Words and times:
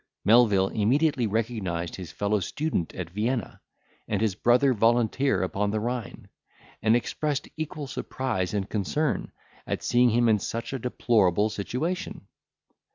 Melvil 0.25 0.69
immediately 0.69 1.27
recognised 1.27 1.95
his 1.95 2.11
fellow 2.11 2.39
student 2.39 2.91
at 2.95 3.11
Vienna, 3.11 3.61
and 4.07 4.19
his 4.19 4.33
brother 4.33 4.73
volunteer 4.73 5.43
upon 5.43 5.69
the 5.69 5.79
Rhine, 5.79 6.27
and 6.81 6.95
expressed 6.95 7.47
equal 7.55 7.85
surprise 7.85 8.51
and 8.55 8.67
concern 8.67 9.31
at 9.67 9.83
seeing 9.83 10.09
him 10.09 10.27
in 10.27 10.39
such 10.39 10.73
a 10.73 10.79
deplorable 10.79 11.51
situation. 11.51 12.25